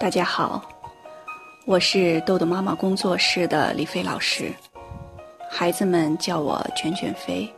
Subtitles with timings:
[0.00, 0.62] 大家好，
[1.66, 4.54] 我是豆豆妈妈工作室的李飞老师，
[5.50, 7.52] 孩子们叫我卷卷飞。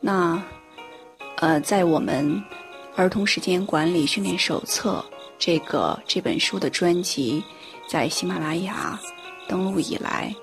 [0.00, 0.42] 那，
[1.36, 2.34] 呃，在我们
[2.96, 4.94] 《儿童时间管理训练手册》
[5.38, 7.40] 这个这本书的专辑
[7.88, 8.98] 在喜马拉雅
[9.46, 10.34] 登录以来，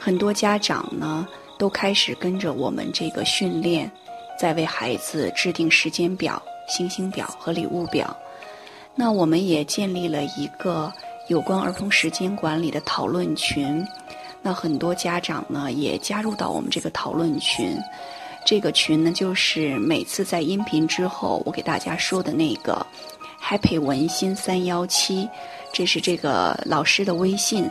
[0.00, 3.88] 很多家长呢都开始跟着我们这个训练，
[4.36, 8.14] 在为孩子制定时间表、星星表和礼物表。
[9.00, 10.92] 那我们也建立了一个
[11.28, 13.86] 有关儿童时间管理的讨论群，
[14.42, 17.78] 那很多家长呢也加入到我们这个讨论群。
[18.44, 22.84] 这个群呢，就是每次在音频之后，我给大家说的那个
[23.40, 25.28] “happy 文心三幺七”，
[25.72, 27.70] 这是这个老师的微信。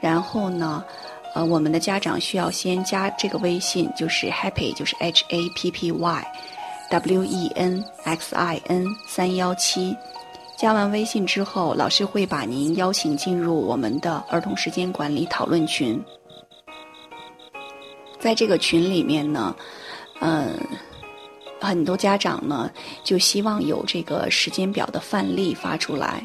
[0.00, 0.82] 然后呢，
[1.34, 6.32] 呃，我们的家长需要先加这个微信，就是 “happy”，就是 H A P P Y
[6.88, 9.94] W E N X I N 三幺七。
[10.62, 16.00] 加完微信之后，老师会把您邀请进入我们的儿童时间管理讨论群。
[18.20, 19.56] 在这个群里面呢，
[20.20, 20.54] 嗯，
[21.60, 22.70] 很多家长呢
[23.02, 26.24] 就希望有这个时间表的范例发出来。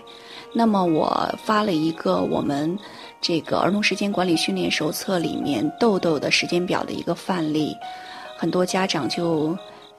[0.53, 2.77] 那么我发了一个我们
[3.19, 7.75] 这个儿童时间管理训练手册里面豆豆的时间表的一个范例，
[8.37, 9.57] 很多家长就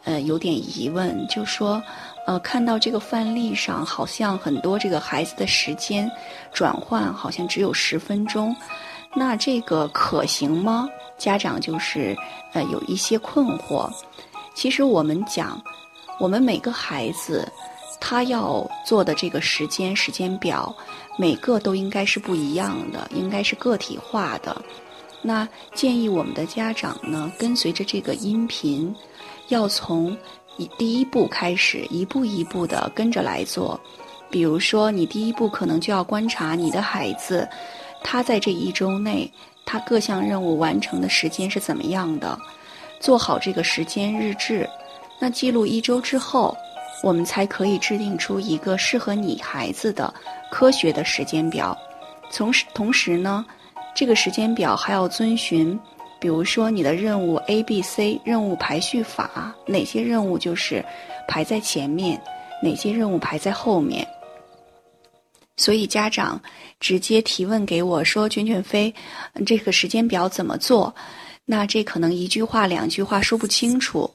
[0.08, 1.82] 呃有点疑问，就说。
[2.28, 6.10] 呃，看到这个范例上，好像很多这个孩子的时间
[6.52, 8.54] 转换好像只有十分钟，
[9.14, 10.86] 那这个可行吗？
[11.16, 12.14] 家长就是
[12.52, 13.90] 呃有一些困惑。
[14.54, 15.58] 其实我们讲，
[16.20, 17.50] 我们每个孩子
[17.98, 20.76] 他要做的这个时间时间表，
[21.16, 24.54] 每个都应该是不一样的，应该是个体化的。
[25.22, 28.94] 那建议我们的家长呢，跟随着这个音频，
[29.48, 30.16] 要从。
[30.60, 33.80] 一第一步开始，一步一步的跟着来做。
[34.28, 37.48] 比如说，你第一步可能就要观察你的孩子，
[38.02, 39.32] 他在这一周内，
[39.64, 42.36] 他各项任务完成的时间是怎么样的，
[42.98, 44.68] 做好这个时间日志。
[45.20, 46.56] 那记录一周之后，
[47.04, 50.12] 我们才可以制定出一个适合你孩子的
[50.50, 51.78] 科学的时间表。
[52.32, 53.46] 从同时呢，
[53.94, 55.78] 这个时间表还要遵循。
[56.20, 60.84] 比如说，你的任务 A、B、C 任务排序法，哪些任务就是
[61.28, 62.20] 排在前面，
[62.62, 64.06] 哪些任务排在后面。
[65.56, 66.40] 所以家长
[66.80, 68.94] 直接提问给我说：“卷卷飞，
[69.44, 70.94] 这个时间表怎么做？”
[71.44, 74.08] 那这可能一句话、两句话说不清楚。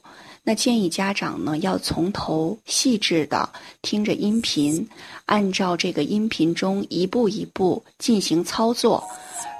[0.46, 3.48] 那建议家长呢，要从头细致的
[3.80, 4.86] 听着音频，
[5.24, 9.02] 按照这个音频中一步一步进行操作。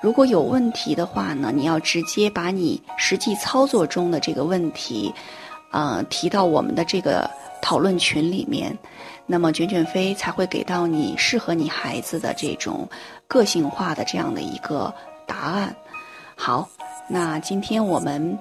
[0.03, 5.11] 如果有问题的话呢，你要直接把你实际操作中的这个问题，
[5.73, 7.29] 呃，提到我们的这个
[7.63, 8.77] 讨论群里面，
[9.27, 12.87] 那么卷卷飞才会给到你适合你孩子的这种
[13.27, 14.93] 个性化的这样的一个
[15.27, 15.75] 答案。
[16.37, 16.69] 好，
[17.09, 18.39] 那今天我们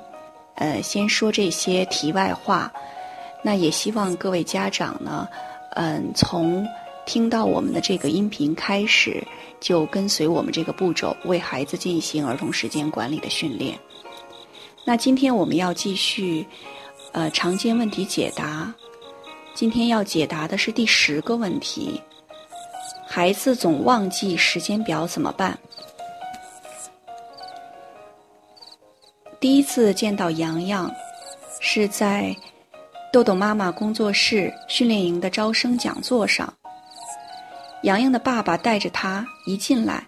[0.56, 2.72] 呃先说这些题外话，
[3.44, 5.28] 那也希望各位家长呢，
[5.76, 6.68] 嗯，从
[7.06, 9.24] 听到我们的这个音频开始。
[9.64, 13.80] 就跟随我们这个步骤，为孩子进行儿童时间管理的训练。
[14.84, 16.46] 那今天我们要继续，
[17.14, 18.74] 呃，常见问题解答。
[19.54, 22.02] 今天要解答的是第十个问题：
[23.08, 25.58] 孩子总忘记时间表怎么办？
[29.44, 30.90] 第一次见到洋洋，
[31.60, 32.34] 是在
[33.12, 36.52] 豆豆妈妈工作室训练营的招生讲座上。
[37.82, 40.02] 洋洋的爸爸带着他一进来，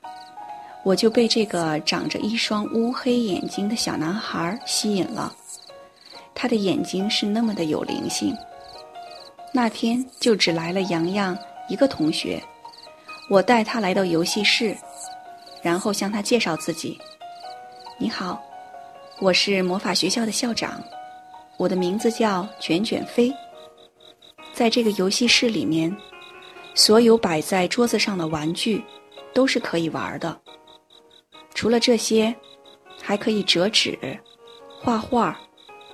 [0.86, 5.36] 我就被这个长着一双乌黑眼睛的小男孩吸引了。
[6.34, 8.34] 他的眼睛是那么的有灵性。
[9.52, 12.42] 那天就只来了洋洋一个同学，
[13.30, 14.74] 我带他来到游戏室，
[15.62, 16.98] 然后向他介绍自己
[18.00, 18.42] ：“你好，
[19.20, 20.84] 我是魔法学校的校长，
[21.58, 23.34] 我的名字叫卷卷飞。
[24.54, 25.96] 在这个游戏室里面。”
[26.78, 28.84] 所有摆在桌子上的玩具
[29.34, 30.38] 都是可以玩的。
[31.54, 32.36] 除了这些，
[33.02, 33.98] 还可以折纸、
[34.82, 35.40] 画画、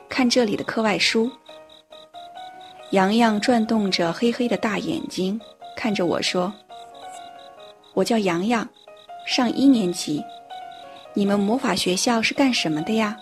[0.10, 1.32] 看这里的课外书。
[2.90, 5.40] 洋洋转动着黑黑的大眼睛，
[5.78, 6.52] 看着我说
[7.94, 8.68] ：“我叫洋洋，
[9.28, 10.20] 上一年级。
[11.14, 13.18] 你们魔法学校是干什么的呀？”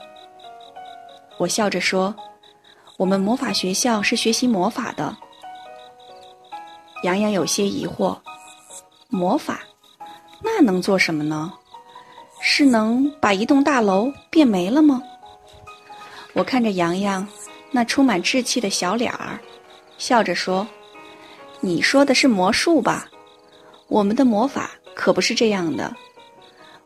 [1.38, 2.16] 我笑着说
[2.98, 5.16] ：“我们魔法学校是学习魔法的。”
[7.04, 8.18] 洋洋有些疑惑
[9.08, 9.62] ：“魔法，
[10.44, 11.54] 那能做什么呢？
[12.42, 15.02] 是能把一栋大楼变没了吗？”
[16.34, 17.28] 我看着洋洋
[17.72, 19.40] 那充满稚气的小脸儿，
[19.98, 20.68] 笑着说
[21.60, 23.08] ：“你说的是魔术吧？
[23.88, 25.96] 我们的魔法可不是这样的。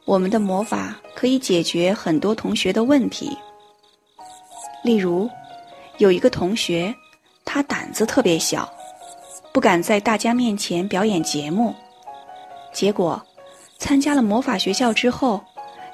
[0.05, 3.37] 我们的魔法可以解决很多同学的问题。
[4.83, 5.29] 例如，
[5.97, 6.93] 有一个同学，
[7.45, 8.69] 他胆子特别小，
[9.53, 11.73] 不敢在大家面前表演节目。
[12.73, 13.21] 结果，
[13.77, 15.41] 参加了魔法学校之后，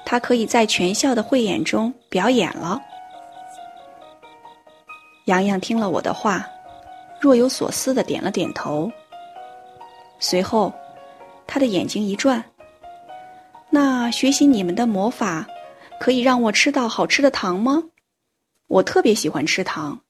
[0.04, 2.80] 他可以在全校的汇演中表演了。
[5.26, 6.44] 洋洋听了我的话，
[7.20, 8.90] 若有所思的点了点头。
[10.18, 10.72] 随后，
[11.46, 12.44] 他的眼睛一转。
[13.70, 15.46] 那学习你们的魔法，
[16.00, 17.84] 可以让我吃到好吃的糖吗？
[18.66, 20.00] 我特别喜欢吃糖，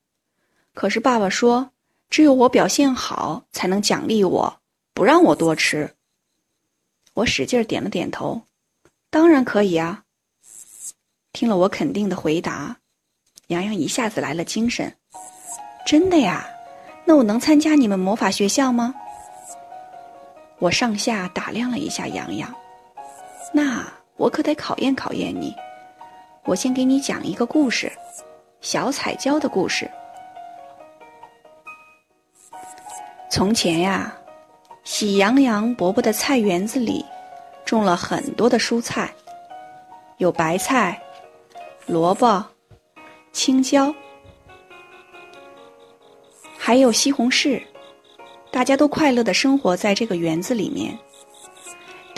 [0.75, 1.71] 可是爸爸说，
[2.09, 4.61] 只有我表现好才能奖励我，
[4.95, 5.95] 不让我多吃。
[7.15, 8.43] 我使劲点了点头，
[9.11, 10.05] 当然可以啊。
[11.33, 12.79] 听了我肯定的回答，
[13.49, 14.95] 洋洋一下子来了精神。
[15.87, 16.49] 真的呀？
[17.05, 18.95] 那我能参加你们魔法学校吗？
[20.59, 22.55] 我上下打量了一下洋洋。
[23.53, 23.87] 那
[24.17, 25.55] 我可得考验考验你。
[26.45, 27.93] 我先给你讲一个故事，
[28.61, 29.91] 小彩椒的故事。
[33.31, 34.13] 从前呀，
[34.85, 37.05] 喜羊羊伯伯的菜园子里
[37.65, 39.13] 种了很多的蔬菜，
[40.17, 41.01] 有白菜、
[41.87, 42.45] 萝卜、
[43.33, 43.95] 青椒，
[46.59, 47.63] 还有西红柿。
[48.51, 50.99] 大家都快乐的生活在这个园子里面。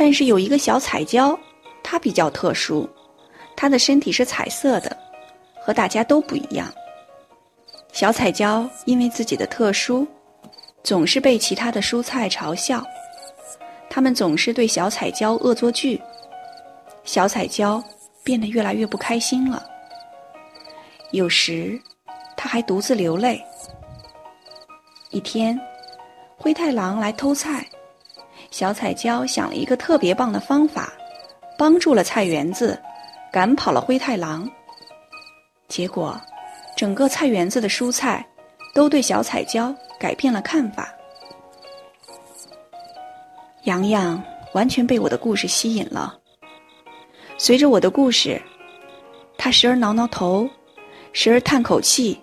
[0.05, 1.39] 但是有一个小彩椒，
[1.81, 2.91] 它比较特殊，
[3.55, 4.97] 它的身体是彩色的，
[5.65, 6.67] 和大家都不一样。
[7.93, 10.05] 小彩椒因为自己的特殊，
[10.83, 12.85] 总是被其他的蔬菜嘲笑，
[13.89, 16.03] 他们总是对小彩椒恶作剧。
[17.05, 17.81] 小彩椒
[18.25, 19.65] 变得越来越不开心了，
[21.13, 21.81] 有时，
[22.37, 23.41] 他还独自流泪。
[25.11, 25.57] 一天，
[26.37, 27.65] 灰太狼来偷菜。
[28.53, 30.93] 小彩椒想了一个特别棒的方法，
[31.57, 32.79] 帮助了菜园子，
[33.33, 34.49] 赶跑了灰太狼。
[35.69, 36.21] 结果，
[36.77, 38.25] 整个菜园子的蔬菜
[38.75, 40.93] 都对小彩椒改变了看法。
[43.65, 44.23] 洋洋
[44.53, 46.19] 完全被我的故事吸引了。
[47.39, 48.41] 随着我的故事，
[49.39, 50.47] 他时而挠挠头，
[51.15, 52.21] 时而叹口气，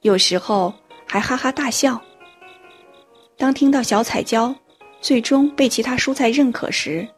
[0.00, 0.72] 有时候
[1.06, 2.00] 还哈哈大笑。
[3.36, 4.54] 当听到小彩椒。
[5.00, 7.08] 最终被其他蔬菜认可时，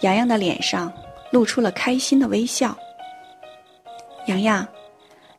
[0.00, 0.92] 洋洋的脸上
[1.30, 2.76] 露出了开心的微笑。
[4.26, 4.66] 洋洋，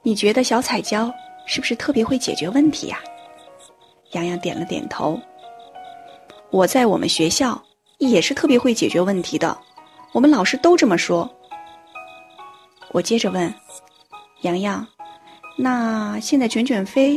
[0.01, 1.13] 你觉得小彩椒
[1.45, 3.00] 是不是特别会解决问题呀？
[4.12, 5.19] 洋洋点了点头。
[6.50, 7.62] 我在我们学校
[8.00, 9.57] 也是特别会解决问题的，
[10.12, 11.29] 我们老师都这么说。
[12.91, 13.53] 我接着问，
[14.41, 14.85] 洋洋，
[15.57, 17.15] 那现在卷卷飞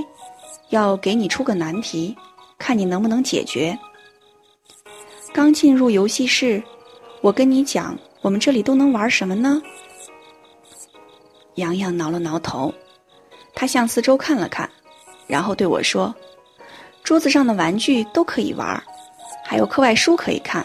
[0.68, 2.16] 要给你出个难题，
[2.56, 3.76] 看你能不能解决。
[5.34, 6.62] 刚进入游戏室，
[7.20, 9.60] 我跟你讲，我们这里都能玩什么呢？
[11.56, 12.72] 洋洋挠了挠头，
[13.52, 14.70] 他向四周看了看，
[15.26, 16.14] 然后对我说
[17.02, 18.80] ：“桌子上的玩具都可以玩，
[19.44, 20.64] 还有课外书可以看，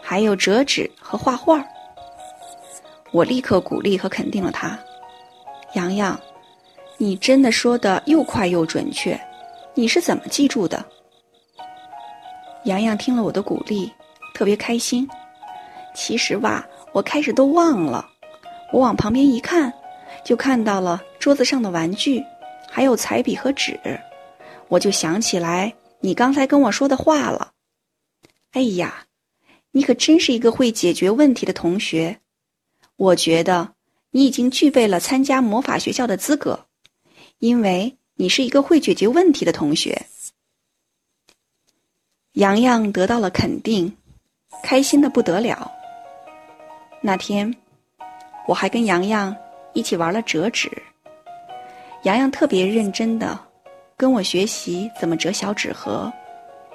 [0.00, 1.60] 还有折纸和画画。”
[3.10, 4.78] 我立刻鼓励和肯定了他
[5.74, 6.16] ：“洋洋，
[6.96, 9.20] 你真的说的又快又准确，
[9.74, 10.86] 你是怎么记住的？”
[12.66, 13.92] 洋洋听了我的鼓励，
[14.36, 15.08] 特别开心。
[15.94, 18.06] 其实吧，我开始都忘了。
[18.70, 19.72] 我往旁边一看，
[20.26, 22.22] 就看到了桌子上的玩具，
[22.68, 23.80] 还有彩笔和纸，
[24.68, 27.52] 我就想起来你刚才跟我说的话了。
[28.52, 29.06] 哎呀，
[29.70, 32.20] 你可真是一个会解决问题的同学。
[32.96, 33.72] 我觉得
[34.10, 36.66] 你已经具备了参加魔法学校的资格，
[37.38, 40.04] 因为你是一个会解决问题的同学。
[42.32, 43.96] 洋洋得到了肯定，
[44.62, 45.70] 开心的不得了。
[47.00, 47.54] 那天，
[48.46, 49.34] 我还跟洋洋
[49.72, 50.70] 一起玩了折纸。
[52.02, 53.38] 洋洋特别认真的
[53.96, 56.12] 跟我学习怎么折小纸盒，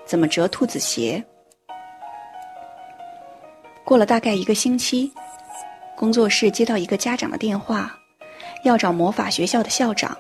[0.06, 1.24] 怎么折兔子鞋。
[3.84, 5.12] 过了大概一个星期，
[5.96, 7.94] 工作室接到一个家长的电话，
[8.64, 10.18] 要找魔法学校的校长。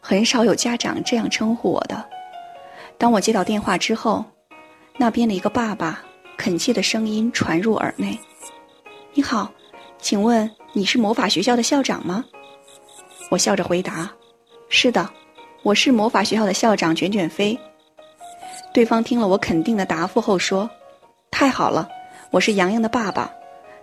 [0.00, 2.04] 很少有家长这样称呼我的。
[2.98, 4.24] 当我接到电话之后。
[4.98, 6.04] 那边的一个爸爸
[6.42, 8.18] 恳切的声音传入耳内
[9.14, 9.48] ：“你好，
[10.00, 12.24] 请问你是魔法学校的校长吗？”
[13.30, 14.10] 我笑着回答
[14.68, 15.08] ：“是的，
[15.62, 17.56] 我是魔法学校的校长卷卷飞。”
[18.74, 20.68] 对方听了我肯定的答复后说
[21.30, 21.88] ：“太好了，
[22.32, 23.32] 我是洋洋的爸爸，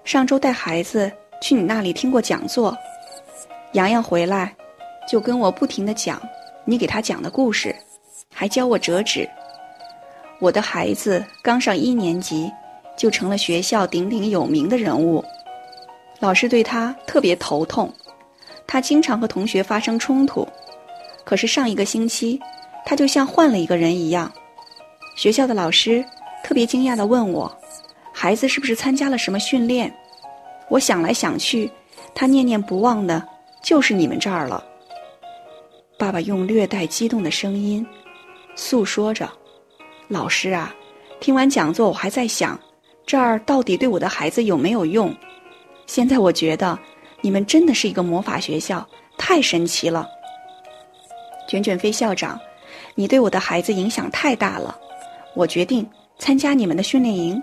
[0.03, 1.09] 上周带孩子
[1.41, 2.77] 去你那里听过讲座，
[3.71, 4.53] 洋洋回来
[5.09, 6.21] 就跟我不停的讲
[6.65, 7.73] 你给他讲的故事，
[8.33, 9.25] 还教我折纸。”
[10.39, 12.51] 我的孩子刚上一年级，
[12.97, 15.23] 就成了学校鼎鼎有名的人物，
[16.19, 17.93] 老师对他特别头痛，
[18.65, 20.47] 他经常和同学发生冲突。
[21.25, 22.39] 可是上一个星期，
[22.85, 24.31] 他就像换了一个人一样。
[25.17, 26.03] 学校的老师
[26.41, 27.53] 特别惊讶地问我
[28.13, 29.93] ：“孩子是不是参加了什么训练？”
[30.69, 31.69] 我想来想去，
[32.15, 33.21] 他念念不忘的
[33.61, 34.63] 就是你们这儿了。
[35.97, 37.85] 爸爸用略带激动的声音
[38.55, 39.29] 诉说着。
[40.09, 40.73] 老师啊，
[41.19, 42.59] 听完讲座，我还在想，
[43.05, 45.15] 这儿到底对我的孩子有没有用？
[45.85, 46.77] 现在我觉得，
[47.21, 48.83] 你们真的是一个魔法学校，
[49.19, 50.09] 太神奇了。
[51.47, 52.39] 卷卷飞校长，
[52.95, 54.75] 你对我的孩子影响太大了，
[55.35, 55.87] 我决定
[56.17, 57.39] 参加你们的训练营。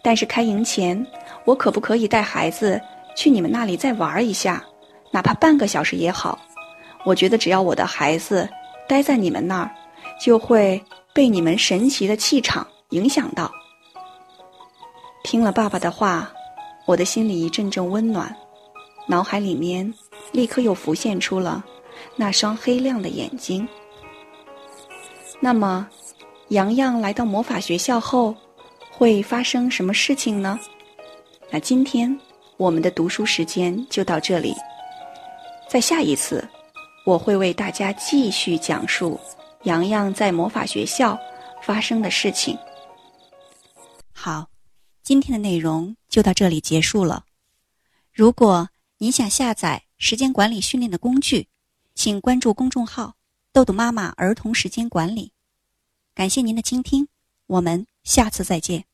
[0.00, 1.06] 但是开营前，
[1.44, 2.80] 我可不可以带孩子
[3.14, 4.64] 去你们那里再玩一下，
[5.10, 6.38] 哪怕半个小时也好？
[7.04, 8.48] 我觉得只要我的孩子
[8.88, 9.70] 待在你们那儿，
[10.18, 10.82] 就会。
[11.18, 13.52] 被你们神奇的气场影响到，
[15.24, 16.30] 听了爸爸的话，
[16.86, 18.32] 我的心里一阵阵温暖，
[19.08, 19.92] 脑海里面
[20.30, 21.64] 立刻又浮现出了
[22.14, 23.66] 那双黑亮的眼睛。
[25.40, 25.88] 那么，
[26.50, 28.32] 洋洋来到魔法学校后，
[28.92, 30.56] 会发生什么事情呢？
[31.50, 32.16] 那今天
[32.56, 34.54] 我们的读书时间就到这里，
[35.68, 36.48] 在下一次，
[37.04, 39.18] 我会为大家继续讲述。
[39.64, 41.18] 洋洋在魔法学校
[41.62, 42.56] 发生的事情。
[44.12, 44.48] 好，
[45.02, 47.24] 今天的内容就到这里结束了。
[48.12, 51.48] 如果您想下载时间管理训练的工具，
[51.94, 53.14] 请关注公众号
[53.52, 55.32] “豆豆妈妈儿童时间管理”。
[56.14, 57.08] 感谢您的倾听，
[57.46, 58.84] 我们下次再见。